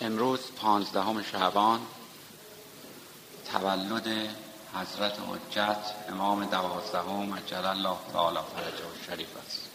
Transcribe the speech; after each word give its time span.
امروز 0.00 0.40
پانزدهم 0.56 1.22
شعبان 1.22 1.80
تولد 3.52 4.08
حضرت 4.74 5.12
حجت 5.28 5.94
امام 6.08 6.44
دوازدهم 6.44 7.34
عجل 7.34 7.64
الله 7.64 7.96
تعالی 8.12 8.38
فرجه 8.56 8.84
و 8.84 9.04
شریف 9.06 9.28
است. 9.46 9.68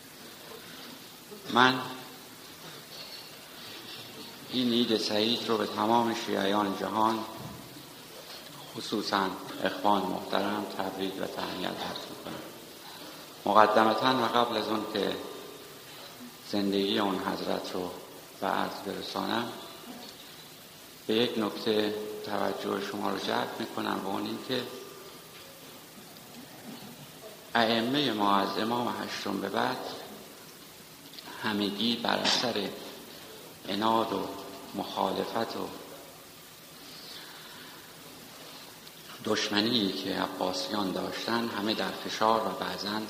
من 1.53 1.79
این 4.49 4.73
عید 4.73 4.97
سعید 4.97 5.49
رو 5.49 5.57
به 5.57 5.67
تمام 5.67 6.15
شیعیان 6.25 6.77
جهان 6.79 7.19
خصوصا 8.75 9.27
اخوان 9.63 10.01
محترم 10.01 10.65
تبریک 10.77 11.13
و 11.21 11.25
تهنیت 11.25 11.69
عرض 11.69 12.03
می‌کنم. 12.09 12.41
مقدمتا 13.45 14.23
و 14.23 14.27
قبل 14.27 14.57
از 14.57 14.67
اون 14.67 14.85
که 14.93 15.15
زندگی 16.51 16.99
اون 16.99 17.19
حضرت 17.19 17.71
رو 17.73 17.91
به 18.41 18.47
عرض 18.47 18.81
برسانم 18.85 19.51
به 21.07 21.13
یک 21.13 21.37
نکته 21.37 21.93
توجه 22.25 22.85
شما 22.91 23.09
رو 23.09 23.17
جلب 23.17 23.55
می‌کنم 23.59 24.01
و 24.05 24.07
اون 24.07 24.25
اینکه 24.25 24.63
ائمه 27.55 28.11
ما 28.11 28.35
از 28.35 28.57
امام 28.57 28.95
هشتم 29.01 29.37
به 29.41 29.49
بعد 29.49 29.77
همگی 31.43 31.95
بر 31.95 32.17
اثر 32.17 32.69
اناد 33.67 34.13
و 34.13 34.27
مخالفت 34.75 35.57
و 35.57 35.67
دشمنی 39.25 39.91
که 39.91 40.09
عباسیان 40.15 40.91
داشتن 40.91 41.49
همه 41.57 41.73
در 41.73 41.91
فشار 41.91 42.47
و 42.47 42.65
بعضا 42.65 43.01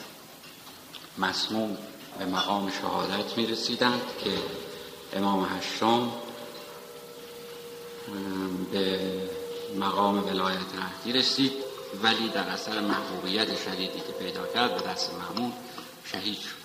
مسموم 1.18 1.78
به 2.20 2.26
مقام 2.26 2.72
شهادت 2.72 3.38
می 3.38 3.48
رسیدند 3.48 4.02
که 4.24 4.38
امام 5.14 5.48
هشتم 5.58 6.12
به 8.72 9.30
مقام 9.80 10.26
ولایت 10.28 10.76
عهدی 10.82 11.14
رسید. 11.14 11.54
ولی 12.04 12.30
در 12.30 12.50
اثر 12.50 12.80
محبوبیت 12.80 13.64
شدیدی 13.64 14.00
که 14.00 14.14
پیدا 14.20 14.48
کرد 14.48 14.78
به 14.78 14.90
دست 14.90 15.12
معمون 15.14 15.54
شهید 16.06 16.40
شد. 16.40 16.64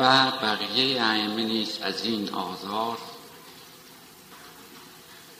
و 0.00 0.30
بقیه 0.30 1.02
ائمه 1.02 1.44
نیز 1.44 1.78
از 1.82 2.04
این 2.04 2.34
آزار 2.34 2.98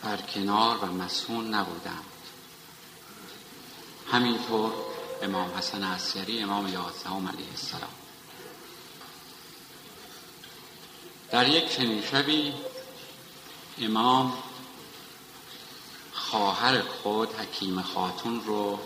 برکنار 0.03 0.77
و 0.77 0.87
مسئول 0.87 1.45
نبودند. 1.45 2.05
همینطور 4.13 4.73
امام 5.23 5.51
حسن 5.59 5.85
عسکری 5.85 6.43
امام 6.43 6.69
یازدهم 6.69 7.29
علیه 7.29 7.51
السلام. 7.51 8.00
در 11.31 11.49
یک 11.49 11.77
چنین 11.77 12.03
شبی 12.03 12.53
امام 13.81 14.33
خواهر 16.13 16.81
خود 16.81 17.29
حکیم 17.35 17.83
خاتون 17.83 18.41
رو 18.45 18.79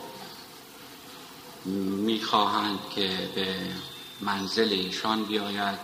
می‌خواهند 2.05 2.78
که 2.95 3.31
به 3.34 3.56
منزل 4.20 4.72
ایشان 4.72 5.25
بیاید 5.25 5.78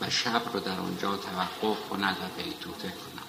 و 0.00 0.10
شب 0.10 0.42
رو 0.52 0.60
در 0.60 0.80
آنجا 0.80 1.16
توقف 1.16 1.88
کند 1.90 2.16
و 2.16 2.42
بیتوته 2.42 2.88
کند 2.88 3.24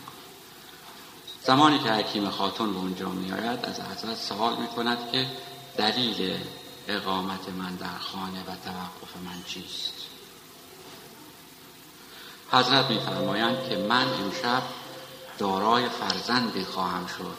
زمانی 1.43 1.80
که 1.80 1.89
حکیم 1.89 2.30
خاتون 2.30 2.73
به 2.73 2.80
اونجا 2.80 3.09
میآید 3.09 3.65
از 3.65 3.80
حضرت 3.80 4.17
سوال 4.17 4.55
می‌کند 4.57 5.11
که 5.11 5.27
دلیل 5.77 6.37
اقامت 6.87 7.49
من 7.49 7.75
در 7.75 7.97
خانه 7.99 8.41
و 8.41 8.55
توقف 8.65 9.17
من 9.25 9.43
چیست؟ 9.47 9.93
حضرت 12.52 12.89
میفرمایند 12.89 13.69
که 13.69 13.78
من 13.78 14.08
امشب 14.14 14.64
دارای 15.38 15.89
فرزندی 15.89 16.64
خواهم 16.64 17.08
شد 17.08 17.38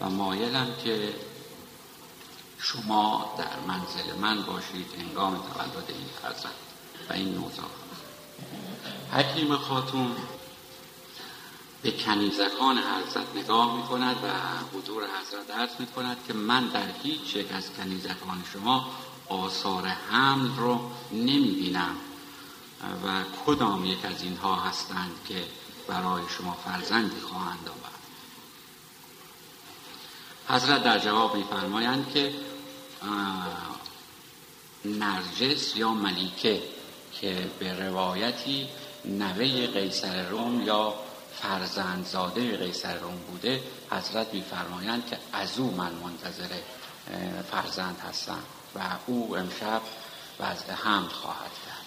و 0.00 0.10
مایلم 0.10 0.68
که 0.84 1.14
شما 2.58 3.34
در 3.38 3.66
منزل 3.68 4.18
من 4.20 4.42
باشید 4.42 4.86
هنگام 4.98 5.34
تولد 5.34 5.84
این 5.88 6.06
فرزند 6.22 6.52
و 7.10 7.12
این 7.12 7.34
نوزاد. 7.34 7.70
حکیم 9.12 9.56
خاتون 9.56 10.16
به 11.82 11.90
کنیزکان 11.90 12.78
حضرت 12.78 13.36
نگاه 13.36 13.76
می 13.76 13.82
کند 13.82 14.16
و 14.16 14.28
حضور 14.78 15.02
حضرت 15.02 15.58
عرض 15.58 15.70
می 15.78 15.86
کند 15.86 16.16
که 16.26 16.32
من 16.32 16.66
در 16.66 16.86
هیچ 17.02 17.36
یک 17.36 17.52
از 17.52 17.70
کنیزکان 17.76 18.44
شما 18.52 18.90
آثار 19.28 19.86
حمل 19.86 20.56
رو 20.56 20.90
نمی 21.12 21.50
بینم 21.50 21.96
و 23.04 23.22
کدام 23.46 23.84
یک 23.84 24.04
از 24.04 24.22
اینها 24.22 24.54
هستند 24.54 25.10
که 25.28 25.44
برای 25.88 26.22
شما 26.38 26.52
فرزندی 26.64 27.20
خواهند 27.20 27.68
آورد؟ 27.68 28.00
حضرت 30.48 30.82
در 30.82 30.98
جواب 30.98 31.36
میفرمایند 31.36 32.10
که 32.14 32.34
نرجس 34.84 35.76
یا 35.76 35.90
ملیکه 35.90 36.62
که 37.20 37.50
به 37.58 37.86
روایتی 37.86 38.68
نوه 39.04 39.66
قیصر 39.66 40.28
روم 40.28 40.62
یا 40.62 40.94
فرزندزاده 41.42 42.56
قیصر 42.56 42.98
روم 42.98 43.16
بوده 43.16 43.62
حضرت 43.90 44.34
میفرمایند 44.34 45.06
که 45.06 45.18
از 45.32 45.58
او 45.58 45.70
من 45.76 45.92
منتظر 45.92 46.48
فرزند 47.50 47.98
هستم 48.08 48.42
و 48.74 48.80
او 49.06 49.36
امشب 49.36 49.82
وضع 50.40 50.72
حمل 50.72 51.08
خواهد 51.08 51.50
کرد. 51.66 51.79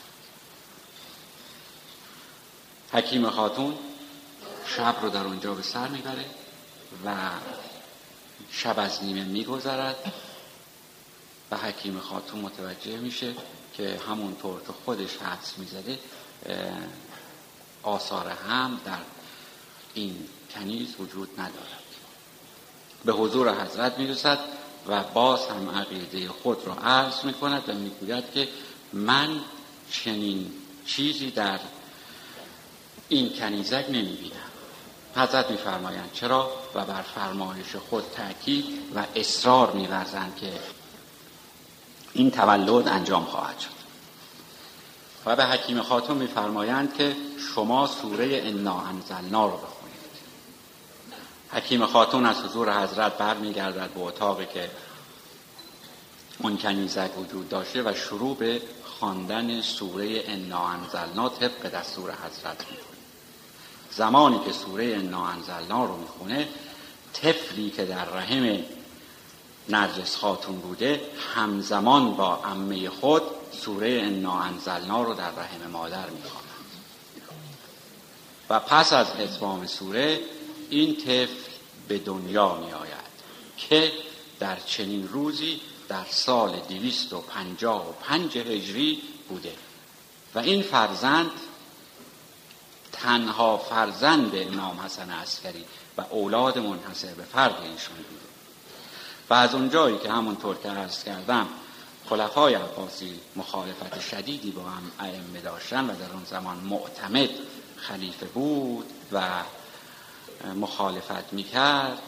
حکیم 2.94 3.30
خاتون 3.30 3.78
شب 4.66 4.96
رو 5.02 5.10
در 5.10 5.24
اونجا 5.24 5.54
به 5.54 5.62
سر 5.62 5.88
می‌بره 5.88 6.26
و 7.06 7.16
شب 8.52 8.80
از 8.80 9.04
نیمه 9.04 9.24
میگذرد 9.24 10.14
و 11.52 11.58
حکیم 11.58 12.00
خاتون 12.00 12.40
متوجه 12.40 12.98
میشه 12.98 13.36
که 13.74 14.00
همونطور 14.08 14.62
که 14.62 14.74
خودش 14.86 15.18
حدس 15.18 15.58
می‌زده 15.58 16.00
آثار 17.84 18.28
هم 18.30 18.80
در 18.86 18.98
این 19.94 20.28
کنیز 20.56 20.96
وجود 21.00 21.30
ندارد. 21.40 21.84
به 23.06 23.14
حضور 23.14 23.64
حضرت 23.66 24.00
می‌رسد 24.00 24.40
و 24.88 25.04
باز 25.04 25.48
هم 25.48 25.70
عقیده 25.70 26.28
خود 26.28 26.68
را 26.68 26.76
عرض 26.76 27.26
می‌کند 27.26 27.70
و 27.70 27.74
می‌گوید 27.74 28.32
که 28.34 28.48
من 28.94 29.40
چنین 29.92 30.52
چیزی 30.86 31.32
در 31.32 31.60
این 33.10 33.34
کنیزک 33.34 33.86
نمی‌بینم. 33.90 34.34
حضرت 35.16 35.52
میفرمایند 35.52 36.10
چرا؟ 36.14 36.52
و 36.76 36.86
بر 36.86 37.02
فرمایش 37.02 37.76
خود 37.76 38.04
تاکید 38.16 38.66
و 38.96 39.04
اصرار 39.16 39.72
میورزند 39.72 40.36
که 40.36 40.52
این 42.14 42.32
تولد 42.32 42.88
انجام 42.88 43.26
خواهد 43.26 43.60
شد. 43.60 43.84
و 45.26 45.36
به 45.36 45.46
حکیم 45.46 45.82
خاتون 45.82 46.18
میفرمایند 46.18 46.94
که 46.94 47.16
شما 47.56 47.88
سوره 47.88 48.42
انا 48.46 48.82
انزلنا 48.82 49.46
رو 49.46 49.58
بخونید. 49.58 49.74
حکیم 51.52 51.86
خاتون 51.86 52.26
از 52.26 52.38
حضور 52.42 52.84
حضرت 52.84 53.18
برمیگردد 53.18 53.90
به 53.90 54.02
اتاقی 54.02 54.46
که 54.46 54.70
اون 56.38 56.58
کنیزک 56.58 57.18
وجود 57.18 57.50
داشته 57.50 57.84
و 57.84 57.94
شروع 57.94 58.38
به 58.38 58.62
خواندن 59.04 59.62
سوره 59.62 60.24
انا 60.28 60.68
انزلنا 60.68 61.30
طبق 61.30 61.70
دستور 61.70 62.12
حضرت 62.12 62.60
می‌کنه 62.60 62.98
زمانی 63.92 64.40
که 64.46 64.52
سوره 64.52 64.86
انا 64.86 65.28
انزلنا 65.28 65.86
رو 65.86 65.98
می‌خونه 65.98 66.48
طفلی 67.14 67.70
که 67.70 67.86
در 67.86 68.06
رحم 68.06 68.60
نرجس 69.70 70.16
خاتون 70.16 70.56
بوده 70.56 71.02
همزمان 71.36 72.14
با 72.16 72.44
امه 72.46 72.90
خود 72.90 73.22
سوره 73.52 74.02
انا 74.04 74.40
انزلنا 74.40 75.04
رو 75.04 75.14
در 75.14 75.32
رحم 75.32 75.72
مادر 75.72 76.10
می‌خواند 76.10 76.48
و 78.50 78.60
پس 78.60 78.94
از 78.94 79.08
اتمام 79.20 79.68
سوره 79.68 80.20
این 80.70 80.96
طفل 80.96 81.52
به 81.88 81.98
دنیا 81.98 82.56
می 82.56 82.74
آید 82.74 83.14
که 83.58 83.92
در 84.40 84.60
چنین 84.60 85.08
روزی 85.08 85.62
در 85.88 86.06
سال 86.10 86.60
دویست 86.60 87.14
و 87.14 87.22
پنجاه 87.22 87.90
و 87.90 87.92
پنج 87.92 88.38
هجری 88.38 89.02
بوده. 89.30 89.56
و 90.36 90.40
این 90.40 90.62
فرزند 90.62 91.32
تنها 92.92 93.58
فرزند 93.58 94.36
امام 94.36 94.80
حسن 94.80 95.10
عسکری 95.12 95.66
و 95.98 96.02
اولاد 96.10 96.58
منحصر 96.58 97.14
به 97.14 97.24
فرد 97.24 97.56
ایشون 97.62 97.96
بوده. 97.96 98.34
و 99.30 99.34
از 99.34 99.56
اونجایی 99.56 99.98
که 99.98 100.12
همونطور 100.12 100.58
که 100.58 100.70
عرض 100.70 101.04
کردم 101.04 101.48
خلفای 102.10 102.54
عباسی 102.54 103.20
مخالفت 103.36 104.02
شدیدی 104.02 104.52
با 104.52 104.62
هم 104.62 104.92
ائمه 105.00 105.42
داشتن 105.42 105.90
و 105.90 105.96
در 105.96 106.14
اون 106.14 106.26
زمان 106.26 106.58
معتمد 106.58 107.30
خلیفه 107.78 108.26
بود 108.26 108.86
و 109.12 109.22
مخالفت 110.56 111.34
می‌کرد. 111.34 112.02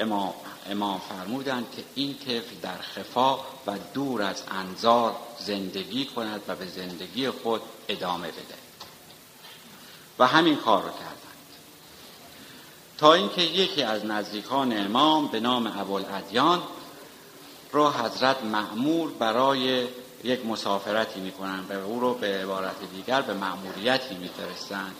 امام, 0.00 0.34
امام 0.70 1.00
فرمودند 1.08 1.66
که 1.76 1.84
این 1.94 2.14
طفل 2.14 2.56
در 2.62 2.78
خفا 2.78 3.34
و 3.36 3.78
دور 3.94 4.22
از 4.22 4.42
انظار 4.50 5.16
زندگی 5.38 6.04
کند 6.04 6.42
و 6.48 6.56
به 6.56 6.66
زندگی 6.66 7.30
خود 7.30 7.62
ادامه 7.88 8.28
بده. 8.28 8.54
و 10.18 10.26
همین 10.26 10.56
کار 10.56 10.82
رو 10.82 10.88
کردند. 10.88 11.16
تا 12.98 13.14
اینکه 13.14 13.42
یکی 13.42 13.82
از 13.82 14.04
نزدیکان 14.04 14.78
امام 14.78 15.28
به 15.28 15.40
نام 15.40 15.66
ابوالادیان 15.66 16.62
رو 17.72 17.90
حضرت 17.90 18.44
معمور 18.44 19.10
برای 19.10 19.86
یک 20.24 20.46
مسافرتی 20.46 21.20
می‌کنن 21.20 21.60
و 21.68 21.72
او 21.72 22.00
رو 22.00 22.14
به 22.14 22.26
عبارت 22.42 22.76
دیگر 22.94 23.22
به 23.22 23.34
معمولیتی 23.34 24.14
میفرستند. 24.14 24.96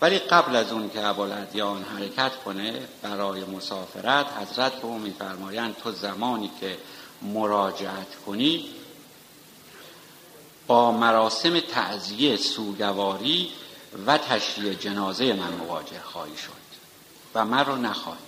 ولی 0.00 0.18
قبل 0.18 0.56
از 0.56 0.72
اون 0.72 0.90
که 0.90 1.06
ابوالادیان 1.06 1.82
حرکت 1.82 2.36
کنه 2.44 2.88
برای 3.02 3.44
مسافرت 3.44 4.26
حضرت 4.40 4.72
به 4.72 4.84
او 4.84 4.98
میفرمایند 4.98 5.76
تو 5.76 5.92
زمانی 5.92 6.50
که 6.60 6.78
مراجعت 7.22 8.16
کنی 8.26 8.64
با 10.66 10.92
مراسم 10.92 11.60
تعذیه 11.60 12.36
سوگواری 12.36 13.50
و 14.06 14.18
تشریع 14.18 14.74
جنازه 14.74 15.32
من 15.32 15.52
مواجه 15.52 16.00
خواهی 16.04 16.36
شد 16.36 16.60
و 17.34 17.44
من 17.44 17.64
رو 17.64 17.76
نخواهی 17.76 18.18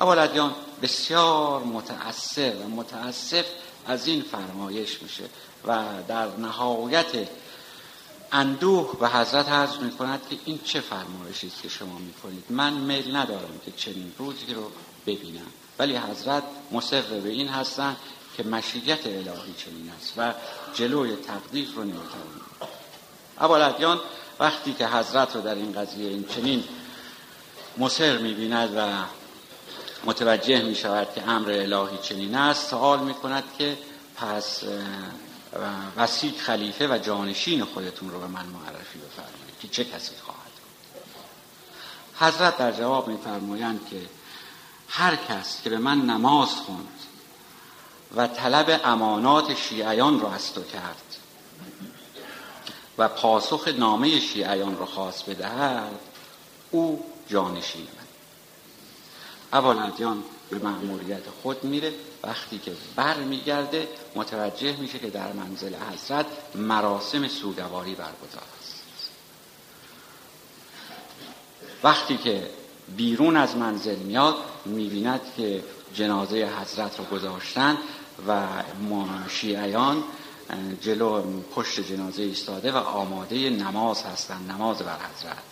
ابوالادیان 0.00 0.54
بسیار 0.82 1.62
متأثر 1.62 2.54
و 2.56 2.68
متاسف 2.68 3.44
از 3.86 4.06
این 4.06 4.22
فرمایش 4.22 5.02
میشه 5.02 5.24
و 5.66 5.84
در 6.08 6.36
نهایت 6.36 7.28
اندوه 8.34 8.98
و 9.00 9.08
حضرت 9.08 9.48
عرض 9.48 9.76
می 9.76 9.90
کند 9.90 10.20
که 10.30 10.36
این 10.44 10.60
چه 10.64 10.80
فرمایشی 10.80 11.46
است 11.46 11.62
که 11.62 11.68
شما 11.68 11.98
می 11.98 12.12
کنید 12.12 12.44
من 12.50 12.72
میل 12.72 13.16
ندارم 13.16 13.60
که 13.64 13.72
چنین 13.76 14.12
روزی 14.18 14.54
رو 14.54 14.70
ببینم. 15.06 15.46
ولی 15.78 15.96
حضرت 15.96 16.42
مصر 16.72 17.02
به 17.02 17.28
این 17.28 17.48
هستند 17.48 17.96
که 18.36 18.42
مشیت 18.42 19.06
الهی 19.06 19.54
چنین 19.56 19.90
است 19.98 20.12
و 20.16 20.34
جلوی 20.74 21.16
تقدیر 21.16 21.68
رو 21.74 21.84
نمی‌توانیم 21.84 22.40
ابوالادیان 23.38 24.00
وقتی 24.40 24.72
که 24.72 24.86
حضرت 24.86 25.36
رو 25.36 25.42
در 25.42 25.54
این 25.54 25.72
قضیه 25.72 26.08
این 26.08 26.24
چنین 26.24 26.64
مصر 27.78 28.18
می‌بیند 28.18 28.74
و 28.76 28.88
متوجه 30.04 30.62
می 30.62 30.74
شود 30.74 31.08
که 31.14 31.28
امر 31.28 31.50
الهی 31.50 31.98
چنین 32.02 32.34
است 32.34 32.70
سوال 32.70 32.98
می 32.98 33.14
کند 33.14 33.44
که 33.58 33.78
پس 34.16 34.62
وسیع 35.96 36.32
خلیفه 36.38 36.88
و 36.88 36.98
جانشین 36.98 37.64
خودتون 37.64 38.10
رو 38.10 38.20
به 38.20 38.26
من 38.26 38.46
معرفی 38.46 38.98
بفرمایید 38.98 39.58
که 39.62 39.68
چه 39.68 39.84
کسی 39.84 40.12
خواهد 40.22 40.40
حضرت 42.18 42.58
در 42.58 42.72
جواب 42.72 43.08
میفرمایند 43.08 43.88
که 43.90 44.00
هر 44.88 45.16
کس 45.16 45.62
که 45.62 45.70
به 45.70 45.78
من 45.78 46.00
نماز 46.00 46.48
خوند 46.48 46.98
و 48.16 48.26
طلب 48.26 48.80
امانات 48.84 49.54
شیعیان 49.54 50.20
را 50.20 50.32
از 50.32 50.52
تو 50.52 50.62
کرد 50.62 51.16
و 52.98 53.08
پاسخ 53.08 53.68
نامه 53.68 54.20
شیعیان 54.20 54.78
را 54.78 54.86
خواست 54.86 55.30
بدهد 55.30 56.00
او 56.70 57.04
جانشین 57.28 57.82
من 57.82 58.06
ابوالادیان 59.52 60.24
به 60.50 60.58
معمولیت 60.58 61.30
خود 61.42 61.64
میره. 61.64 61.92
وقتی 62.22 62.58
که 62.58 62.72
بر 62.96 63.16
میگرده 63.16 63.88
متوجه 64.14 64.76
میشه 64.76 64.98
که 64.98 65.10
در 65.10 65.32
منزل 65.32 65.74
حضرت 65.74 66.26
مراسم 66.54 67.28
سوگواری 67.28 67.94
برگزار 67.94 68.42
است. 68.60 68.84
وقتی 71.84 72.16
که 72.16 72.50
بیرون 72.96 73.36
از 73.36 73.56
منزل 73.56 73.96
میاد 73.96 74.34
می‌بیند 74.64 75.20
که 75.36 75.64
جنازه 75.94 76.48
حضرت 76.60 76.98
رو 76.98 77.04
گذاشتن 77.04 77.78
و 78.28 78.46
شیعیان 79.28 80.04
جلو 80.80 81.22
پشت 81.54 81.80
جنازه 81.80 82.22
ایستاده 82.22 82.72
و 82.72 82.76
آماده 82.76 83.50
نماز 83.50 84.02
هستند 84.02 84.50
نماز 84.50 84.78
بر 84.78 84.96
حضرت. 84.96 85.42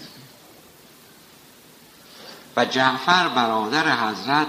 و 2.56 2.64
جعفر 2.64 3.28
برادر 3.28 4.08
حضرت 4.08 4.48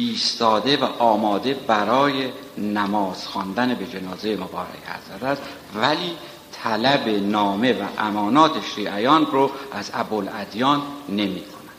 ایستاده 0.00 0.76
و 0.76 0.84
آماده 0.84 1.54
برای 1.54 2.30
نماز 2.58 3.26
خواندن 3.26 3.74
به 3.74 3.86
جنازه 3.86 4.36
مبارک 4.36 4.82
حضرت 4.84 5.22
است. 5.22 5.42
ولی 5.74 6.16
طلب 6.52 7.08
نامه 7.08 7.72
و 7.72 7.86
امانات 7.98 8.64
شیعیان 8.74 9.26
رو 9.26 9.50
از 9.72 9.90
ابوالادیان 9.94 10.82
نمی 11.08 11.42
کند. 11.42 11.70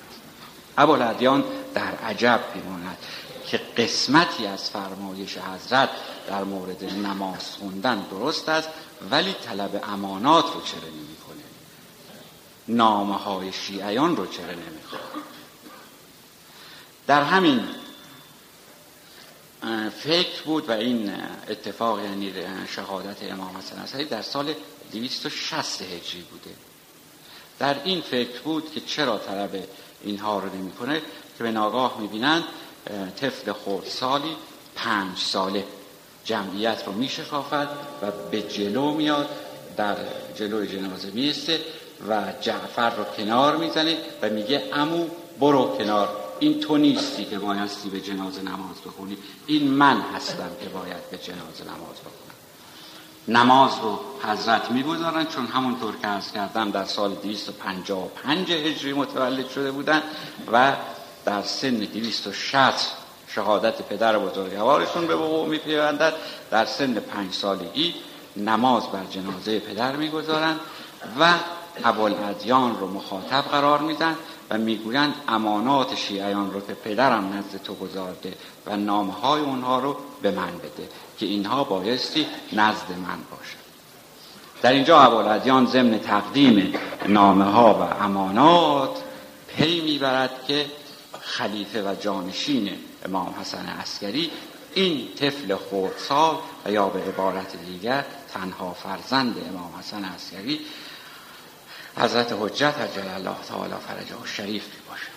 ابوالادیان 0.78 1.44
در 1.74 1.96
عجب 1.96 2.40
میماند 2.56 2.98
که 3.48 3.58
قسمتی 3.78 4.46
از 4.46 4.70
فرمایش 4.70 5.38
حضرت 5.38 5.90
در 6.28 6.44
مورد 6.44 6.84
نماز 6.84 7.56
خوندن 7.60 8.06
درست 8.12 8.50
است 8.50 8.70
ولی 9.12 9.36
طلب 9.46 9.84
امانات 9.94 10.46
رو 10.46 10.62
چرا 10.62 10.90
نمی‌کنه 10.90 11.44
نامه 12.68 13.16
های 13.16 13.52
شیعیان 13.54 14.16
رو 14.16 14.26
چرا 14.26 14.52
نمی‌خواد 14.52 15.02
در 17.08 17.24
همین 17.24 17.64
فکر 20.00 20.42
بود 20.46 20.70
و 20.70 20.72
این 20.72 21.12
اتفاق 21.50 22.00
یعنی 22.00 22.34
شهادت 22.76 23.32
امام 23.32 23.58
حسن 23.58 23.82
عصری 23.82 24.06
در 24.06 24.22
سال 24.22 24.54
260 24.92 25.82
هجری 25.82 26.22
بوده. 26.22 26.56
در 27.60 27.76
این 27.84 28.02
فکر 28.02 28.40
بود 28.40 28.72
که 28.74 28.82
چرا 28.82 29.18
طلب 29.18 29.68
اینها 30.04 30.40
رو 30.40 30.56
نمی‌کنه؟ 30.56 31.02
که 31.38 31.44
به 31.44 31.52
ناگاه 31.52 32.02
می‌بینند 32.02 32.44
طفل 33.16 33.52
خورد 33.52 33.86
سالی 33.86 34.36
پنج 34.76 35.18
ساله 35.18 35.64
جمعیت 36.26 36.84
رو 36.86 36.94
میشکافد 36.94 37.70
و 38.02 38.12
به 38.32 38.42
جلو 38.42 38.92
میاد 38.92 39.30
در 39.78 39.96
جلوی 40.36 40.68
جنازه 40.68 41.12
میسته 41.12 41.62
و 42.10 42.34
جعفر 42.42 42.96
رو 42.96 43.04
کنار 43.04 43.58
می‌زنه 43.58 43.98
و 44.22 44.30
میگه 44.30 44.64
امو 44.74 45.08
برو 45.40 45.78
کنار. 45.78 46.21
این 46.42 46.60
تو 46.60 46.78
نیستی 46.78 47.26
که 47.26 47.40
بایستی 47.40 47.90
به 47.90 48.02
جنازه 48.02 48.42
نماز 48.42 48.82
بخونی. 48.86 49.18
این 49.48 49.68
من 49.72 50.02
هستم 50.02 50.50
که 50.62 50.70
باید 50.70 51.10
به 51.12 51.18
جنازه 51.18 51.64
نماز 51.64 51.98
بخونم. 52.00 52.32
نماز 53.28 53.72
رو 53.84 54.00
حضرت 54.24 54.72
می‌گذارن 54.72 55.26
چون 55.26 55.46
همونطور 55.48 55.94
که 56.02 56.08
از 56.08 56.32
کردم 56.32 56.72
در 56.72 56.86
سال 56.86 57.14
255 57.14 58.52
هجری 58.52 58.94
متولد 58.94 59.50
شده 59.50 59.72
بودن 59.72 60.02
و 60.52 60.74
در 61.26 61.42
سن 61.42 61.78
260 61.80 62.92
شهادت 63.28 63.82
پدر 63.82 64.20
بزرگوارشون 64.20 65.08
به 65.08 65.16
وقوع 65.16 65.48
میپیوندد. 65.48 66.14
در 66.52 66.66
سن 66.66 66.94
پنج 66.94 67.34
سالگی 67.34 67.96
نماز 68.38 68.84
بر 68.88 69.06
جنازه 69.10 69.60
پدر 69.60 69.96
می‌گذارند 69.96 70.60
و 71.20 71.34
ابوالادیان 71.84 72.80
رو 72.80 72.88
مخاطب 72.88 73.42
قرار 73.42 73.80
میدن 73.80 74.16
و 74.52 74.58
می‌گویند 74.58 75.14
امانات 75.28 75.96
شیعیان 75.96 76.54
رو 76.54 76.62
که 76.62 76.74
پدرم 76.74 77.34
نزد 77.34 77.64
تو 77.64 77.74
گذارده 77.74 78.34
و 78.66 78.78
نامه 78.78 79.14
های 79.14 79.42
اونها 79.42 79.80
رو 79.80 79.98
به 80.22 80.32
من 80.32 80.58
بده 80.58 80.90
که 81.18 81.26
اینها 81.26 81.64
بایستی 81.64 82.26
نزد 82.54 82.92
من 82.92 83.18
باشد 83.32 83.62
در 84.62 84.72
اینجا 84.72 85.00
ابوالادیان 85.00 85.66
ضمن 85.66 86.00
تقدیم 86.00 86.74
نامه 87.08 87.44
ها 87.44 87.74
و 87.74 88.04
امانات 88.04 89.04
پی 89.48 89.82
می‌برد 89.82 90.46
که 90.48 90.66
خلیفه 91.22 91.92
و 91.92 91.96
جانشین 91.96 92.70
امام 93.06 93.36
حسن 93.42 93.66
عسکری 93.66 94.32
این 94.74 95.08
طفل 95.16 95.56
خردسال 95.56 96.36
یا 96.70 96.90
به 96.90 97.00
عبارت 97.00 97.56
دیگر 97.66 98.06
تنها 98.34 98.74
فرزند 98.74 99.36
امام 99.50 99.74
حسن 99.80 100.06
عسکری 100.06 100.60
حضرت 101.98 102.36
حجت 102.40 102.76
عجل 102.78 103.08
الله 103.08 103.36
تعالی 103.48 103.74
فرجه 103.88 104.16
و 104.16 104.26
شریف 104.26 104.64
می 104.64 104.82
باشه 104.90 105.08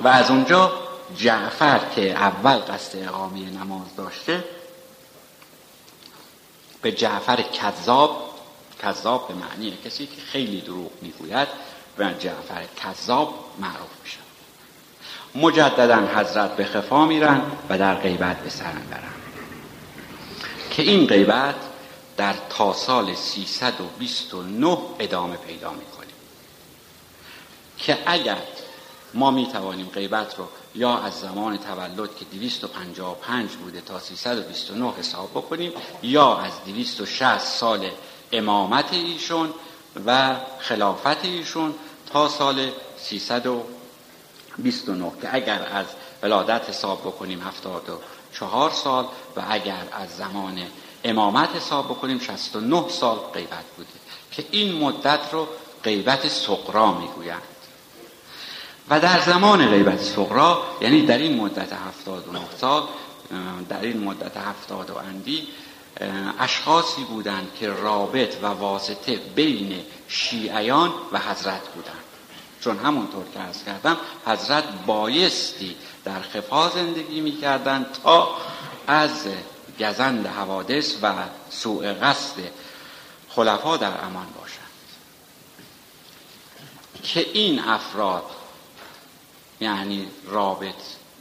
و 0.00 0.08
از 0.08 0.30
اونجا 0.30 0.72
جعفر 1.16 1.80
که 1.96 2.10
اول 2.10 2.56
قصد 2.56 3.08
اقامه 3.08 3.50
نماز 3.50 3.96
داشته 3.96 4.44
به 6.82 6.92
جعفر 6.92 7.42
کذاب 7.42 8.34
کذاب 8.82 9.28
به 9.28 9.34
معنی 9.34 9.78
کسی 9.84 10.06
که 10.06 10.22
خیلی 10.32 10.60
دروغ 10.60 10.90
می‌گوید 11.02 11.48
و 11.98 12.12
جعفر 12.12 12.64
کذاب 12.82 13.34
معروف 13.58 13.90
میشه 14.02 14.18
مجددا 15.34 16.08
حضرت 16.16 16.56
به 16.56 16.64
خفا 16.64 17.06
میرن 17.06 17.42
و 17.68 17.78
در 17.78 17.94
غیبت 17.94 18.36
به 18.36 18.50
سر 18.50 18.72
که 20.70 20.82
این 20.82 21.06
غیبت 21.06 21.54
در 22.18 22.34
تا 22.48 22.72
سال 22.72 23.14
329 23.14 24.78
ادامه 24.98 25.36
پیدا 25.36 25.70
می‌کنیم. 25.70 26.14
که 27.78 27.98
اگر 28.06 28.38
ما 29.14 29.30
می 29.30 29.46
توانیم 29.46 29.86
غیبت 29.86 30.38
رو 30.38 30.48
یا 30.74 30.98
از 30.98 31.20
زمان 31.20 31.56
تولد 31.56 32.16
که 32.16 32.24
255 32.24 33.50
بوده 33.50 33.80
تا 33.80 34.00
329 34.00 34.92
حساب 34.98 35.30
بکنیم 35.30 35.72
یا 36.02 36.36
از 36.36 36.52
260 36.64 37.38
سال 37.38 37.90
امامت 38.32 38.92
ایشون 38.92 39.54
و 40.06 40.36
خلافت 40.58 41.24
ایشون 41.24 41.74
تا 42.12 42.28
سال 42.28 42.70
329 42.98 45.12
که 45.22 45.34
اگر 45.34 45.68
از 45.72 45.86
ولادت 46.22 46.68
حساب 46.68 47.00
بکنیم 47.00 47.40
74 47.40 48.70
سال 48.70 49.04
و 49.36 49.42
اگر 49.48 49.82
از 49.92 50.16
زمان 50.16 50.62
امامت 51.04 51.56
حساب 51.56 51.84
بکنیم 51.84 52.18
69 52.18 52.88
سال 52.88 53.16
غیبت 53.34 53.64
بوده 53.76 53.88
که 54.32 54.44
این 54.50 54.78
مدت 54.78 55.20
رو 55.32 55.48
غیبت 55.84 56.28
سقرا 56.28 56.92
می‌گویند. 56.92 57.42
و 58.90 59.00
در 59.00 59.20
زمان 59.20 59.68
غیبت 59.68 60.02
سقرا 60.02 60.62
یعنی 60.80 61.06
در 61.06 61.18
این 61.18 61.40
مدت 61.40 61.72
هفتاد 61.72 62.28
و 62.28 62.32
نه 62.32 62.40
سال 62.60 62.82
در 63.68 63.80
این 63.80 64.04
مدت 64.04 64.36
هفتاد 64.36 64.90
و 64.90 64.96
اندی 64.96 65.48
اشخاصی 66.38 67.04
بودند 67.04 67.50
که 67.60 67.68
رابط 67.68 68.36
و 68.42 68.46
واسطه 68.46 69.16
بین 69.16 69.80
شیعیان 70.08 70.92
و 71.12 71.18
حضرت 71.18 71.68
بودند. 71.74 72.04
چون 72.60 72.78
همونطور 72.78 73.24
که 73.34 73.40
ارز 73.40 73.64
کردم 73.64 73.96
حضرت 74.26 74.64
بایستی 74.86 75.76
در 76.04 76.20
خفا 76.20 76.68
زندگی 76.68 77.20
می‌کردند 77.20 77.86
تا 78.04 78.28
از 78.86 79.26
گزند 79.78 80.26
حوادث 80.26 80.94
و 81.02 81.14
سوء 81.50 81.94
قصد 81.94 82.40
خلفا 83.28 83.76
در 83.76 84.04
امان 84.04 84.26
باشند. 84.40 84.68
که 87.02 87.20
این 87.32 87.60
افراد 87.60 88.24
یعنی 89.60 90.08
رابط 90.24 90.74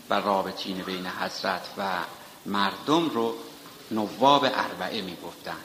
و 0.09 0.13
رابطین 0.13 0.77
بین 0.81 1.07
حضرت 1.07 1.61
و 1.77 1.99
مردم 2.45 3.09
رو 3.09 3.35
نواب 3.91 4.43
اربعه 4.43 5.01
می 5.01 5.17
گفتن 5.23 5.57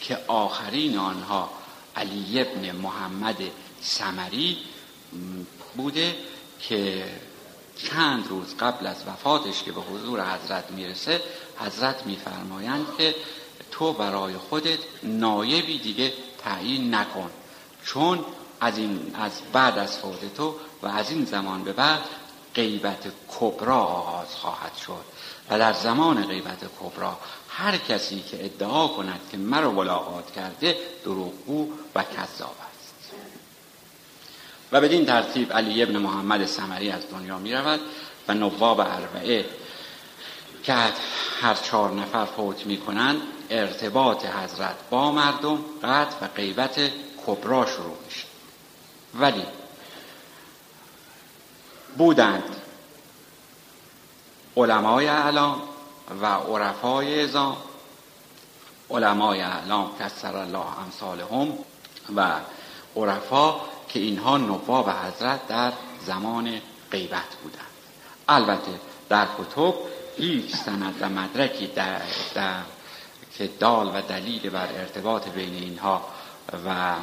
که 0.00 0.18
آخرین 0.26 0.98
آنها 0.98 1.50
علی 1.96 2.40
ابن 2.40 2.72
محمد 2.72 3.36
سمری 3.82 4.58
بوده 5.76 6.16
که 6.60 7.04
چند 7.76 8.28
روز 8.28 8.56
قبل 8.56 8.86
از 8.86 8.96
وفاتش 9.06 9.62
که 9.62 9.72
به 9.72 9.80
حضور 9.80 10.34
حضرت 10.34 10.70
می‌رسه 10.70 11.22
حضرت 11.58 12.06
میفرمایند 12.06 12.86
که 12.98 13.14
تو 13.70 13.92
برای 13.92 14.36
خودت 14.36 14.78
نایبی 15.02 15.78
دیگه 15.78 16.12
تعیین 16.38 16.94
نکن. 16.94 17.30
چون 17.84 18.24
از, 18.60 18.78
این 18.78 19.14
از 19.14 19.32
بعد 19.52 19.78
از 19.78 19.98
فوت 19.98 20.34
تو 20.34 20.54
و 20.82 20.86
از 20.86 21.10
این 21.10 21.24
زمان 21.24 21.64
به 21.64 21.72
بعد 21.72 22.00
غیبت 22.54 23.12
کبرا 23.28 23.78
آغاز 23.78 24.34
خواهد 24.34 24.76
شد. 24.76 25.04
و 25.50 25.58
در 25.58 25.72
زمان 25.72 26.26
غیبت 26.26 26.64
کبرا 26.80 27.18
هر 27.48 27.76
کسی 27.76 28.20
که 28.20 28.44
ادعا 28.44 28.88
کند 28.88 29.20
که 29.30 29.36
مرا 29.36 29.70
ملاقات 29.70 30.32
کرده 30.32 30.76
دروغگو 31.04 31.68
و 31.94 32.02
کذاب 32.02 32.65
و 34.72 34.80
بدین 34.80 35.06
ترتیب 35.06 35.52
علی 35.52 35.82
ابن 35.82 35.96
محمد 35.96 36.46
سمری 36.46 36.90
از 36.90 37.10
دنیا 37.10 37.38
می 37.38 37.54
رود 37.54 37.80
و 38.28 38.34
نواب 38.34 38.80
اربعه 38.80 39.44
که 40.62 40.74
هر 41.40 41.54
چهار 41.54 41.92
نفر 41.92 42.24
فوت 42.24 42.66
می 42.66 42.76
کنند 42.76 43.20
ارتباط 43.50 44.24
حضرت 44.24 44.76
با 44.90 45.12
مردم 45.12 45.58
قطع 45.82 46.16
و 46.26 46.28
غیبت 46.28 46.80
کبرا 47.26 47.66
شروع 47.66 47.96
میشه. 48.04 48.24
ولی 49.14 49.44
بودند 51.98 52.56
علمای 54.56 55.08
اعلام 55.08 55.62
و 56.20 56.26
عرفای 56.26 57.22
ازام 57.22 57.56
علمای 58.90 59.40
اعلام 59.40 59.90
کسر 60.00 60.36
الله 60.36 60.80
امثالهم 60.84 61.58
و 62.16 62.40
عرفا 62.96 63.60
که 63.96 64.02
اینها 64.02 64.36
نواب 64.36 64.90
حضرت 64.90 65.48
در 65.48 65.72
زمان 66.06 66.60
غیبت 66.90 67.34
بودند. 67.42 67.66
البته 68.28 68.80
در 69.08 69.26
کتب 69.38 69.74
هیچ 70.16 70.56
سند 70.56 70.94
و 71.00 71.08
مدرکی 71.08 71.66
در, 71.66 72.00
در 72.34 72.60
که 73.38 73.50
دال 73.60 73.86
و 73.86 74.02
دلیل 74.02 74.50
بر 74.50 74.68
ارتباط 74.72 75.28
بین 75.28 75.54
اینها 75.54 76.02
و 76.66 76.94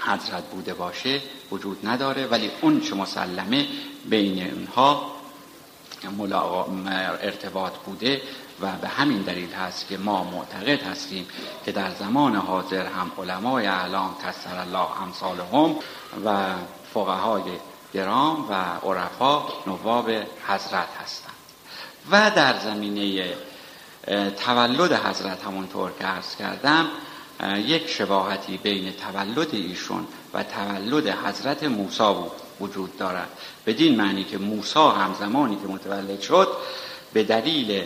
حضرت 0.00 0.44
بوده 0.44 0.74
باشه 0.74 1.20
وجود 1.50 1.86
نداره 1.86 2.26
ولی 2.26 2.50
اون 2.60 2.80
چه 2.80 2.94
مسلمه 2.94 3.66
بین 4.10 4.42
اینها 4.42 5.15
ارتباط 7.22 7.72
بوده 7.72 8.22
و 8.60 8.72
به 8.72 8.88
همین 8.88 9.22
دلیل 9.22 9.52
هست 9.52 9.88
که 9.88 9.98
ما 9.98 10.24
معتقد 10.24 10.82
هستیم 10.82 11.26
که 11.64 11.72
در 11.72 11.90
زمان 11.90 12.36
حاضر 12.36 12.86
هم 12.86 13.12
علمای 13.18 13.66
اعلام 13.66 14.16
کسر 14.26 14.58
الله 14.58 15.02
امثالهم 15.02 15.76
و 16.24 16.54
فقهای 16.94 17.42
گرام 17.94 18.50
و 18.50 18.54
عرفا 18.88 19.42
نواب 19.66 20.10
حضرت 20.46 20.88
هستند. 21.02 21.32
و 22.10 22.30
در 22.30 22.58
زمینه 22.58 23.34
تولد 24.44 24.92
حضرت 24.92 25.44
همونطور 25.44 25.92
که 25.98 26.04
عرض 26.04 26.36
کردم 26.36 26.86
یک 27.56 27.88
شباهتی 27.88 28.56
بین 28.56 28.92
تولد 28.92 29.54
ایشون 29.54 30.06
و 30.34 30.42
تولد 30.42 31.08
حضرت 31.08 31.64
موسی 31.64 32.14
بود. 32.14 32.45
وجود 32.60 32.98
دارد. 32.98 33.28
بدین 33.66 33.96
معنی 33.96 34.24
که 34.24 34.38
موسی 34.38 34.78
هم 34.78 35.16
زمانی 35.20 35.56
که 35.56 35.68
متولد 35.68 36.20
شد 36.20 36.48
به 37.12 37.24
دلیل 37.24 37.84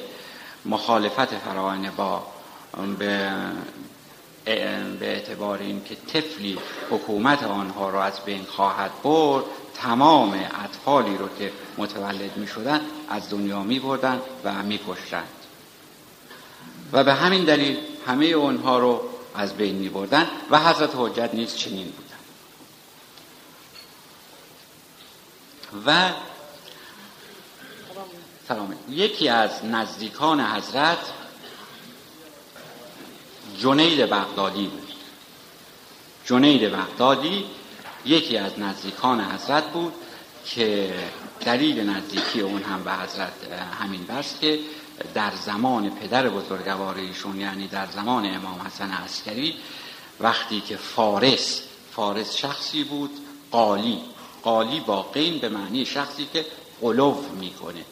مخالفت 0.64 1.26
فراعنه 1.26 1.90
با 1.90 2.22
به 2.98 3.32
به 5.00 5.06
اعتبار 5.06 5.58
اینکه 5.58 5.94
طفلی 5.94 6.58
حکومت 6.90 7.42
آنها 7.42 7.90
را 7.90 8.04
از 8.04 8.20
بین 8.24 8.44
خواهد 8.44 8.90
برد 9.02 9.44
تمام 9.74 10.32
اطفالی 10.64 11.16
رو 11.16 11.28
که 11.38 11.52
متولد 11.78 12.36
می 12.36 12.46
شدن 12.46 12.80
از 13.08 13.30
دنیا 13.30 13.62
می 13.62 13.78
بردن 13.78 14.20
و 14.44 14.62
می 14.62 14.80
کشتند 14.88 15.28
و 16.92 17.04
به 17.04 17.14
همین 17.14 17.44
دلیل 17.44 17.76
همه 18.06 18.26
اونها 18.26 18.78
رو 18.78 19.00
از 19.34 19.56
بین 19.56 19.74
می 19.74 19.88
بردن 19.88 20.26
و 20.50 20.58
حضرت 20.58 20.90
حجت 20.96 21.30
نیز 21.34 21.56
چنین 21.56 21.86
بودن 21.86 22.09
و 25.86 26.10
سلام. 28.48 28.74
یکی 28.88 29.28
از 29.28 29.64
نزدیکان 29.64 30.40
حضرت 30.40 30.98
جنید 33.58 34.00
بغدادی 34.00 34.66
بود. 34.66 34.92
جنید 36.26 36.72
بغدادی 36.72 37.44
یکی 38.04 38.36
از 38.36 38.58
نزدیکان 38.58 39.20
حضرت 39.20 39.64
بود 39.64 39.92
که 40.46 40.94
دلیل 41.40 41.90
نزدیکی 41.90 42.40
اون 42.40 42.62
هم 42.62 42.84
به 42.84 42.92
حضرت 42.92 43.32
همین 43.80 44.06
بس 44.06 44.34
که 44.40 44.58
در 45.14 45.32
زمان 45.34 45.90
پدر 45.90 46.28
بزرگوار 46.28 46.96
ایشون 46.96 47.40
یعنی 47.40 47.68
در 47.68 47.86
زمان 47.86 48.26
امام 48.26 48.60
حسن 48.66 48.90
عسکری 48.90 49.56
وقتی 50.20 50.60
که 50.60 50.76
فارس 50.76 51.62
فارس 51.92 52.36
شخصی 52.36 52.84
بود 52.84 53.10
قالی. 53.50 54.00
قالی 54.42 54.80
با 54.80 55.02
قین 55.02 55.38
به 55.38 55.48
معنی 55.48 55.86
شخصی 55.86 56.28
که 56.32 56.46
قلوف 56.80 57.30
می‌کنه. 57.30 57.84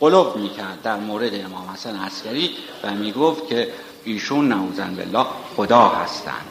قلوب 0.00 0.36
می‌کرد. 0.36 0.82
در 0.82 0.96
مورد 0.96 1.34
امام 1.34 1.70
حسن 1.70 1.96
عسکری 1.96 2.56
و 2.82 2.90
می‌گفت 2.90 3.48
که 3.48 3.72
ایشون 4.04 4.48
نعوذن 4.48 4.94
بالله 4.94 5.26
خدا 5.56 5.88
هستند. 5.88 6.50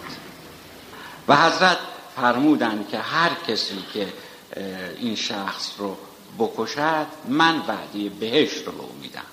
و 1.27 1.35
حضرت 1.35 1.77
فرمودند 2.15 2.87
که 2.89 2.97
هر 2.97 3.31
کسی 3.47 3.83
که 3.93 4.13
این 4.97 5.15
شخص 5.15 5.71
رو 5.77 5.97
بکشد 6.39 7.05
من 7.27 7.57
وعده 7.67 8.09
بهشت 8.19 8.65
رو 8.65 8.71
به 8.71 8.93
میدم. 9.01 9.25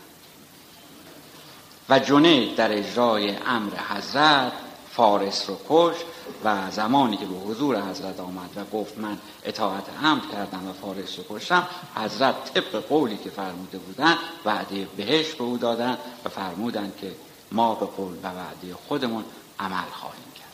و 1.89 1.99
جنید 1.99 2.57
در 2.57 2.79
اجرای 2.79 3.37
امر 3.47 3.73
حضرت 3.89 4.53
فارس 4.93 5.51
رو 5.51 5.59
کش 5.69 5.97
و 6.45 6.71
زمانی 6.71 7.17
که 7.17 7.27
به 7.27 7.35
حضور 7.35 7.81
حضرت 7.81 8.21
آمد 8.21 8.51
و 8.57 8.65
گفت 8.65 8.99
من 8.99 9.19
اطاعت 9.45 9.85
امر 10.03 10.23
کردم 10.33 10.69
و 10.69 10.73
فارس 10.73 11.19
رو 11.19 11.25
کشتم 11.29 11.67
حضرت 11.97 12.55
طبق 12.55 12.85
قولی 12.89 13.17
که 13.17 13.31
فرموده 13.31 13.79
بودن 13.79 14.17
وعده 14.45 14.89
بهش 14.97 15.35
به 15.35 15.45
او 15.45 15.59
دادن 15.59 15.99
و 16.25 16.29
فرمودن 16.29 16.93
که 17.01 17.13
ما 17.53 17.75
به 17.75 17.87
قول 17.87 18.13
و 18.23 18.27
وعده 18.27 18.75
خودمون 18.89 19.25
عمل 19.61 19.91
خواهیم 19.93 20.33
کرد. 20.35 20.51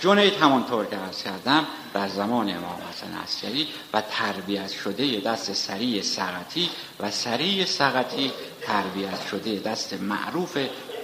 جنید 0.00 0.34
همانطور 0.34 0.86
که 0.86 0.98
ارز 0.98 1.22
کردم 1.22 1.66
در 1.94 2.08
زمان 2.08 2.50
امام 2.50 2.78
حسن 2.90 3.12
عسکری 3.24 3.68
و 3.92 4.02
تربیت 4.10 4.68
شده 4.68 5.20
دست 5.20 5.52
سریع 5.52 6.02
سقطی 6.02 6.70
و 7.00 7.10
سریع 7.10 7.64
سقطی 7.64 8.32
تربیت 8.62 9.26
شده 9.30 9.58
دست 9.58 9.92
معروف 9.92 10.58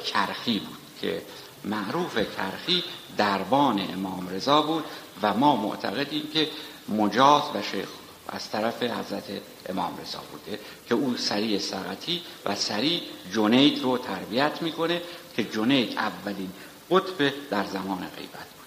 کرخی 0.06 0.58
بود 0.58 0.78
که 1.00 1.23
معروف 1.66 2.18
کرخی 2.37 2.85
دربان 3.16 3.80
امام 3.92 4.28
رضا 4.28 4.62
بود 4.62 4.85
و 5.23 5.35
ما 5.35 5.56
معتقدیم 5.56 6.28
که 6.32 6.49
مجاز 6.88 7.42
و 7.54 7.62
شیخ 7.62 7.88
از 8.28 8.50
طرف 8.50 8.82
حضرت 8.82 9.25
امام 9.68 9.99
رضا 10.02 10.18
بوده 10.32 10.61
که 10.88 10.94
او 10.94 11.16
سریع 11.16 11.58
سقطی 11.58 12.23
و 12.46 12.54
سریع 12.54 13.00
جنید 13.35 13.82
رو 13.82 13.99
تربیت 13.99 14.62
می‌کنه 14.62 15.02
که 15.37 15.44
جنید 15.44 15.99
اولین 15.99 16.52
قطب 16.90 17.32
در 17.50 17.64
زمان 17.64 17.99
غیبت 17.99 18.46
بود. 18.56 18.66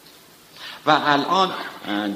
و 0.85 1.01
الان 1.05 1.51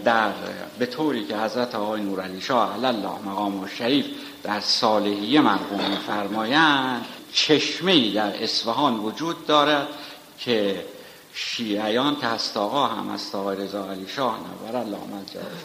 در 0.03 0.31
به 0.79 0.85
طوری 0.85 1.25
که 1.25 1.37
حضرت 1.37 1.75
آقای 1.75 2.01
نورعلی 2.01 2.41
شاه 2.41 2.73
علی 2.73 2.85
الله 2.85 3.19
مقام 3.25 3.67
شریف 3.67 4.05
در 4.43 4.59
صالحیه 4.59 5.41
مرحوم 5.41 5.97
فرمایند 6.07 7.05
چشمه 7.33 8.13
در 8.13 8.43
اصفهان 8.43 8.99
وجود 8.99 9.47
دارد 9.47 9.87
که 10.45 10.85
شیعیان 11.33 12.15
که 12.15 12.27
هست 12.27 12.57
آقا 12.57 12.87
هم 12.87 13.09
از 13.09 13.35
آقای 13.35 13.57
رضا 13.57 13.91
علی 13.91 14.07
شاه 14.07 14.39
نور 14.39 14.77
الله 14.77 14.97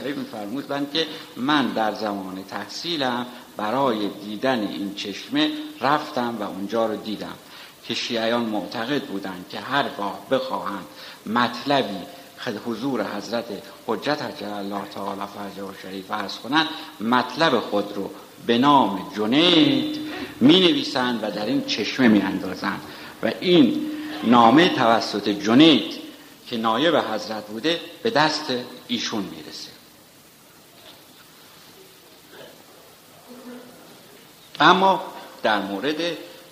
شریف 0.02 0.16
میفرمودند 0.16 0.92
که 0.92 1.06
من 1.36 1.66
در 1.66 1.94
زمان 1.94 2.44
تحصیلم 2.50 3.26
برای 3.56 4.08
دیدن 4.08 4.60
این 4.60 4.94
چشمه 4.94 5.50
رفتم 5.80 6.36
و 6.40 6.42
اونجا 6.42 6.86
رو 6.86 6.96
دیدم 6.96 7.34
که 7.84 7.94
شیعیان 7.94 8.42
معتقد 8.42 9.02
بودند 9.02 9.44
که 9.50 9.60
هرگاه 9.60 10.18
بخواهند 10.30 10.84
مطلبی 11.26 11.98
حضور 12.66 13.16
حضرت 13.16 13.44
حجت 13.86 14.22
عجل 14.22 14.46
الله 14.46 14.82
تعالی 14.94 15.20
فرجه 15.36 15.62
و 15.62 15.72
شریف 15.82 16.10
ارز 16.10 16.38
کنند 16.38 16.66
مطلب 17.00 17.60
خود 17.60 17.92
رو 17.96 18.10
به 18.46 18.58
نام 18.58 19.12
جنید 19.16 19.98
می 20.40 20.60
نویسند 20.60 21.24
و 21.24 21.30
در 21.30 21.46
این 21.46 21.64
چشمه 21.64 22.08
می 22.08 22.20
اندازند 22.20 22.80
و 23.22 23.32
این 23.40 23.97
نامه 24.24 24.68
توسط 24.68 25.28
جنید 25.28 26.00
که 26.46 26.56
نایب 26.56 26.96
حضرت 26.96 27.46
بوده 27.46 27.80
به 28.02 28.10
دست 28.10 28.52
ایشون 28.88 29.22
می‌رسه. 29.22 29.70
اما 34.60 35.02
در 35.42 35.60
مورد 35.60 35.96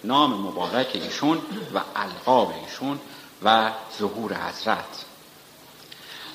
نام 0.05 0.35
مبارک 0.35 0.91
ایشون 0.95 1.39
و 1.75 1.81
القاب 1.97 2.55
ایشون 2.65 3.01
و 3.45 3.71
ظهور 3.99 4.35
حضرت. 4.35 5.05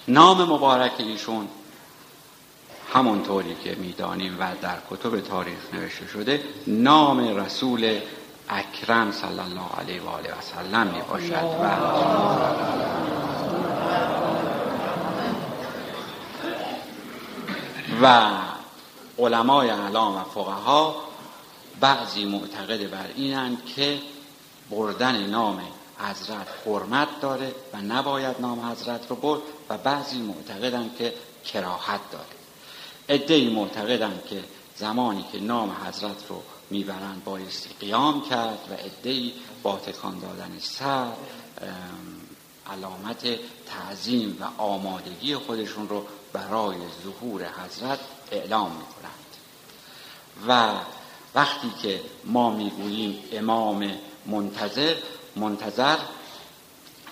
نام 0.08 0.42
مبارک 0.42 0.94
ایشون 0.98 1.48
همونطوری 2.94 3.56
که 3.64 3.76
می‌دانیم 3.76 4.38
و 4.40 4.56
در 4.62 4.78
کتب 4.90 5.20
تاریخ 5.20 5.74
نوشته 5.74 6.08
شده 6.08 6.44
نام 6.68 7.38
رسول 7.38 8.00
اکرم 8.52 9.12
صلی 9.12 9.40
الله 9.40 9.70
علیه 9.80 10.02
و 10.02 10.08
آله 10.08 10.30
و 10.30 10.42
سلم 10.42 10.88
می 10.88 11.02
باشد 11.02 11.44
و 11.62 12.02
و 18.02 18.32
علمای 19.20 19.70
اعلام 19.70 20.16
و 20.16 20.24
فقها 20.24 20.96
بعضی 21.80 22.26
معتقد 22.26 22.90
بر 22.90 23.06
اینند 23.16 23.66
که 23.66 24.00
بردن 24.70 25.26
نام 25.26 25.62
حضرت 25.98 26.48
حرمت 26.66 27.08
داره 27.22 27.56
و 27.74 27.78
نباید 27.78 28.36
نام 28.40 28.72
حضرت 28.72 29.10
رو 29.10 29.16
برد 29.16 29.42
و 29.70 29.78
بعضی 29.78 30.18
معتقدند 30.18 30.96
که 30.98 31.14
کراهت 31.46 32.00
داره. 32.12 32.26
ادهی 33.08 33.54
معتقدند 33.54 34.24
که 34.30 34.44
زمانی 34.76 35.26
که 35.32 35.40
نام 35.40 35.76
حضرت 35.86 36.28
رو 36.30 36.42
می‌برند 36.72 37.24
بایستی 37.24 37.70
قیام 37.80 38.30
کرد 38.30 38.60
و 38.72 38.74
ادهی 38.74 39.34
با 39.64 39.78
تکان 39.78 40.20
دادن 40.20 40.58
سر 40.60 41.12
علامت 42.72 43.40
تعظیم 43.66 44.38
و 44.40 44.62
آمادگی 44.62 45.36
خودشون 45.36 45.90
رو 45.90 46.06
برای 46.34 46.78
ظهور 47.04 47.42
حضرت 47.44 48.00
اعلام 48.32 48.72
می‌کنند. 48.72 49.12
و 50.48 50.80
وقتی 51.36 51.72
که 51.82 52.02
ما 52.26 52.50
می‌گوییم 52.50 53.24
امام 53.32 53.92
منتظر 54.26 54.96
منتظر 55.36 55.98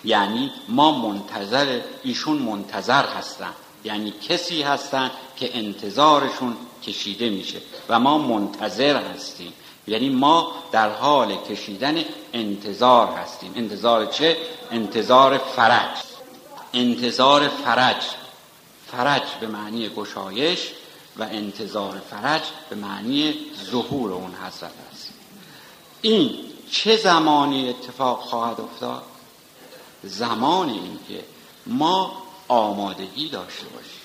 یعنی 0.04 0.52
ما 0.68 1.08
منتظر 1.08 1.80
ایشون 2.02 2.38
منتظر 2.38 3.06
هستند. 3.06 3.54
یعنی 3.84 4.14
کسی 4.28 4.62
هستند 4.62 5.10
که 5.36 5.58
انتظارشون 5.58 6.56
کشیده 6.86 7.30
میشه 7.30 7.60
و 7.88 8.00
ما 8.00 8.18
منتظر 8.18 8.96
هستیم. 8.96 9.52
یعنی 9.86 10.08
ما 10.08 10.52
در 10.72 10.90
حال 10.90 11.36
کشیدن 11.36 12.04
انتظار 12.32 13.06
هستیم. 13.06 13.52
انتظار 13.56 14.06
چه؟ 14.06 14.36
انتظار 14.70 15.38
فرج. 15.38 15.98
انتظار 16.72 17.48
فرج. 17.48 18.02
فرج 18.92 19.22
به 19.40 19.46
معنی 19.46 19.88
گشایش 19.88 20.70
و 21.16 21.22
انتظار 21.22 22.02
فرج 22.10 22.42
به 22.70 22.76
معنی 22.76 23.34
ظهور 23.70 24.12
اون 24.12 24.34
حضرت 24.34 24.72
است. 24.92 25.12
این 26.02 26.34
چه 26.70 26.96
زمانی 26.96 27.68
اتفاق 27.68 28.20
خواهد 28.20 28.60
افتاد؟ 28.60 29.02
زمانی 30.02 30.72
اینکه 30.72 31.24
ما 31.66 32.22
آمادگی 32.50 33.28
داشته 33.28 33.64
باشیم 33.64 34.00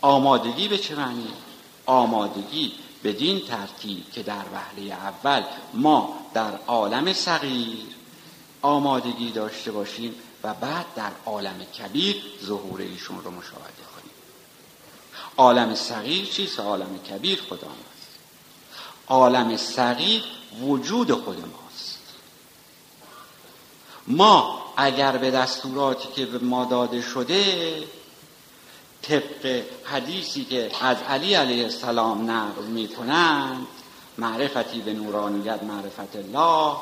آمادگی 0.00 0.68
به 0.68 0.78
چه 0.78 0.94
معنی؟ 0.94 1.28
آمادگی 1.86 2.72
بدین 3.04 3.40
ترتیب 3.40 4.10
که 4.10 4.22
در 4.22 4.44
وهله 4.52 4.92
اول 4.92 5.42
ما 5.74 6.18
در 6.34 6.56
عالم 6.66 7.12
صغیر 7.12 7.86
آمادگی 8.62 9.30
داشته 9.30 9.72
باشیم 9.72 10.14
و 10.44 10.54
بعد 10.54 10.86
در 10.96 11.10
عالم 11.26 11.64
کبیر 11.64 12.22
ظهور 12.44 12.80
ایشون 12.80 13.24
رو 13.24 13.30
مشاهده 13.30 13.82
کنیم 13.94 14.12
عالم 15.36 15.74
صغیر 15.74 16.24
چیست؟ 16.24 16.60
عالم 16.60 16.98
کبیر 16.98 17.42
خدا 17.48 17.56
است 17.56 18.18
عالم 19.08 19.56
صغیر 19.56 20.24
وجود 20.62 21.12
خود 21.12 21.40
ماست 21.40 22.00
ما 24.06 24.61
اگر 24.76 25.16
به 25.16 25.30
دستوراتی 25.30 26.08
که 26.16 26.26
به 26.26 26.38
ما 26.38 26.64
داده 26.64 27.02
شده 27.02 27.44
طبق 29.02 29.62
حدیثی 29.84 30.44
که 30.44 30.70
از 30.80 30.96
علی 31.08 31.34
علیه 31.34 31.64
السلام 31.64 32.30
نقل 32.30 32.62
می 32.62 32.88
کنند 32.88 33.66
معرفتی 34.18 34.80
به 34.80 34.92
نورانیت 34.92 35.62
معرفت 35.62 36.16
الله 36.16 36.76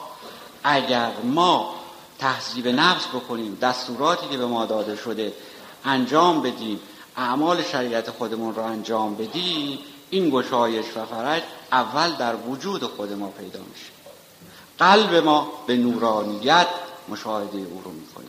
اگر 0.65 1.11
ما 1.25 1.75
تحذیب 2.19 2.69
نفس 2.69 3.07
بکنیم 3.07 3.59
دستوراتی 3.63 4.29
که 4.29 4.37
به 4.37 4.47
ما 4.47 4.67
داده 4.67 4.97
شده 4.97 5.33
انجام 5.85 6.43
بدیم 6.43 6.81
اعمال 7.17 7.63
شریعت 7.63 8.11
خودمون 8.11 8.55
رو 8.55 8.63
انجام 8.63 9.15
بدیم 9.15 9.79
این 10.11 10.31
گشایش 10.31 10.87
و 10.97 11.07
فرج 11.07 11.43
اول 11.73 12.13
در 12.13 12.37
وجود 12.37 12.85
خود 12.85 13.13
ما 13.13 13.29
پیدا 13.29 13.61
میشه. 13.61 13.91
قلب 14.79 15.15
ما 15.15 15.53
به 15.67 15.77
نورانیت 15.77 16.67
مشاهده 17.11 17.59
او 17.59 17.83
رو 17.85 17.91
می‌کنه. 17.91 18.27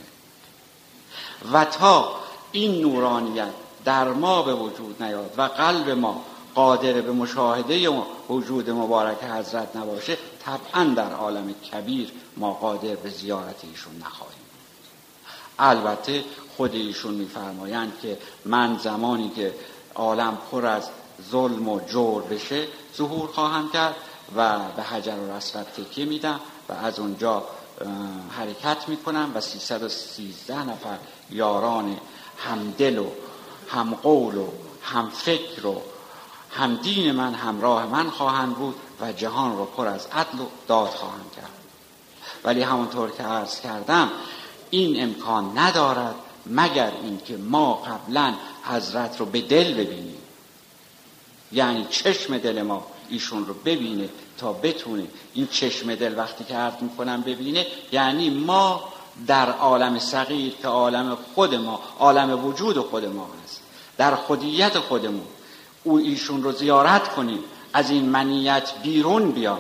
و 1.53 1.65
تا 1.65 2.15
این 2.51 2.81
نورانیت 2.81 3.51
در 3.85 4.07
ما 4.07 4.41
به 4.41 4.53
وجود 4.53 5.03
نیاد 5.03 5.33
و 5.37 5.41
قلب 5.41 5.89
ما 5.89 6.23
قادر 6.55 7.01
به 7.01 7.11
مشاهده 7.11 7.89
وجود 8.29 8.69
مبارک 8.69 9.23
حضرت 9.23 9.75
نباشه 9.75 10.17
طبعا 10.45 10.83
در 10.83 11.13
عالم 11.13 11.53
کبیر 11.53 12.11
ما 12.37 12.53
قادر 12.53 12.95
به 12.95 13.09
زیارت 13.09 13.55
ایشون 13.63 13.97
نخواهیم 13.97 14.41
البته 15.59 16.23
خود 16.57 16.75
ایشون 16.75 17.13
میفرمایند 17.13 17.93
که 18.01 18.17
من 18.45 18.77
زمانی 18.77 19.29
که 19.29 19.53
عالم 19.95 20.37
پر 20.51 20.65
از 20.65 20.89
ظلم 21.31 21.69
و 21.69 21.79
جور 21.79 22.21
بشه 22.21 22.67
ظهور 22.97 23.29
خواهم 23.29 23.69
کرد 23.69 23.95
و 24.35 24.59
به 24.75 24.83
حجر 24.83 25.15
و 25.15 25.31
رسوت 25.31 25.65
تکیه 25.73 26.05
میدم 26.05 26.39
و 26.69 26.73
از 26.73 26.99
اونجا 26.99 27.43
حرکت 28.37 28.89
می‌کنم 28.89 29.31
و 29.35 29.41
313 29.41 30.63
نفر 30.63 30.97
یاران 31.29 31.97
همدل 32.37 32.97
و 32.97 33.07
هم 33.69 33.93
قول 33.93 34.37
و 34.37 34.47
هم 34.83 35.09
فکر 35.09 35.67
و 35.67 35.81
هم 36.51 36.75
دین 36.75 37.11
من 37.11 37.33
همراه 37.33 37.85
من 37.85 38.09
خواهند 38.09 38.55
بود 38.55 38.75
و 39.01 39.11
جهان 39.11 39.57
رو 39.57 39.65
پر 39.65 39.87
از 39.87 40.07
عدل 40.11 40.39
و 40.39 40.45
داد 40.67 40.89
خواهند 40.89 41.31
کرد. 41.35 41.51
ولی 42.43 42.61
همونطور 42.61 43.11
که 43.11 43.23
عرض 43.23 43.59
کردم 43.59 44.11
این 44.69 45.03
امکان 45.03 45.57
ندارد 45.57 46.15
مگر 46.45 46.91
اینکه 47.03 47.37
ما 47.37 47.73
قبلا 47.73 48.33
حضرت 48.63 49.19
رو 49.19 49.25
به 49.25 49.41
دل 49.41 49.73
ببینیم. 49.73 50.17
یعنی 51.51 51.87
چشم 51.89 52.37
دل 52.37 52.61
ما 52.61 52.87
ایشون 53.11 53.45
رو 53.45 53.53
ببینه 53.53 54.09
تا 54.37 54.53
بتونه 54.53 55.07
این 55.33 55.47
چشم 55.47 55.95
دل 55.95 56.17
وقتی 56.17 56.43
که 56.43 56.55
عرض 56.55 56.73
می‌کنم 56.81 57.21
ببینه 57.21 57.67
یعنی 57.91 58.29
ما 58.29 58.83
در 59.27 59.51
عالم 59.51 59.99
صغیر 59.99 60.53
که 60.61 60.67
عالم 60.67 61.17
خود 61.35 61.55
ما 61.55 61.79
عالم 61.99 62.45
وجود 62.45 62.77
خود 62.77 63.05
ما 63.05 63.29
هست 63.43 63.61
در 63.97 64.15
خودیت 64.15 64.79
خودمون 64.79 65.27
او 65.83 65.97
ایشون 65.97 66.43
رو 66.43 66.51
زیارت 66.51 67.13
کنیم 67.15 67.39
از 67.73 67.89
این 67.89 68.05
منیت 68.05 68.71
بیرون 68.83 69.31
بیایم 69.31 69.57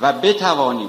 و 0.00 0.12
بتوانیم 0.12 0.88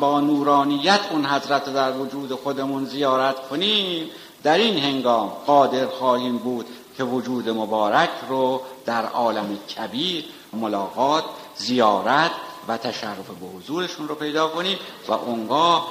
با 0.00 0.20
نورانیت 0.20 1.00
اون 1.10 1.26
حضرت 1.26 1.74
در 1.74 1.92
وجود 1.92 2.32
خودمون 2.32 2.84
زیارت 2.84 3.48
کنیم. 3.48 4.10
در 4.42 4.58
این 4.58 4.78
هنگام 4.78 5.28
قادر 5.46 5.86
خواهیم 5.86 6.38
بود 6.38 6.66
که 6.96 7.04
وجود 7.04 7.48
مبارک 7.48 8.10
رو 8.28 8.60
در 8.86 9.06
عالم 9.06 9.58
کبیر 9.76 10.24
ملاقات 10.52 11.24
زیارت 11.56 12.30
و 12.68 12.76
تشرف 12.76 13.26
به 13.26 13.46
حضورشون 13.58 14.08
رو 14.08 14.14
پیدا 14.14 14.48
کنیم 14.48 14.78
و 15.08 15.12
اونگاه 15.12 15.88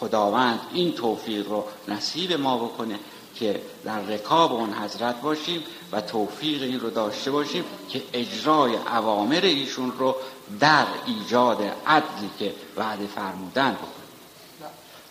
خداوند 0.00 0.60
این 0.72 0.92
توفیق 0.92 1.48
رو 1.48 1.64
نصیب 1.88 2.32
ما 2.32 2.58
بکنه 2.58 2.98
که 3.34 3.62
در 3.84 4.00
رکاب 4.00 4.52
اون 4.52 4.72
حضرت 4.72 5.20
باشیم 5.20 5.62
و 5.92 6.00
توفیق 6.00 6.62
این 6.62 6.80
رو 6.80 6.90
داشته 6.90 7.30
باشیم 7.30 7.64
که 7.88 8.02
اجرای 8.12 8.76
عوامر 8.76 9.40
ایشون 9.42 9.92
رو 9.98 10.16
در 10.60 10.86
ایجاد 11.06 11.62
عدلی 11.86 12.30
که 12.38 12.54
وعده 12.76 13.06
فرمودن 13.06 13.72
بکنیم. 13.72 14.00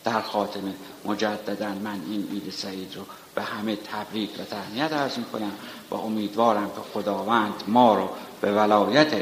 در 0.03 0.21
خاتمه 0.21 0.73
مجددا 1.05 1.69
من 1.69 2.01
این 2.09 2.29
عید 2.31 2.53
سعید 2.53 2.95
رو 2.95 3.01
به 3.35 3.41
همه 3.41 3.75
تبریک 3.75 4.29
و 4.39 4.43
تهنیت 4.43 4.93
عرض 4.93 5.17
می‌کنم 5.17 5.51
و 5.91 5.95
امیدوارم 5.95 6.67
که 6.67 6.81
خداوند 6.93 7.63
ما 7.67 7.95
رو 7.95 8.09
به 8.41 8.51
ولایت 8.51 9.13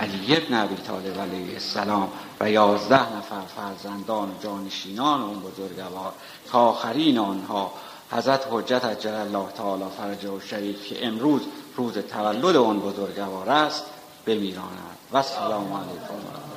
علی 0.00 0.36
ابن 0.36 0.54
ابی 0.54 0.74
طالب 0.74 1.20
علیه 1.20 1.52
السلام 1.52 2.08
و 2.40 2.50
یازده 2.50 3.16
نفر 3.16 3.40
فرزندان 3.56 4.28
و 4.28 4.42
جانشینان 4.42 5.22
اون 5.22 5.40
بزرگوار. 5.40 6.12
که 6.52 6.58
آخرین 6.58 7.18
آنها 7.18 7.72
حضرت 8.10 8.46
حجت 8.50 8.84
عجل 8.84 9.14
الله 9.14 9.46
تعالی 9.56 9.84
فرجه 9.98 10.28
و 10.28 10.40
شریف 10.40 10.86
که 10.86 11.06
امروز 11.06 11.42
روز 11.76 11.98
تولد 11.98 12.56
اون 12.56 12.80
بزرگوار 12.80 13.48
است 13.48 13.84
بمیراند 14.26 14.98
و 15.12 15.22
سلام 15.22 15.72
علیکم. 15.72 16.53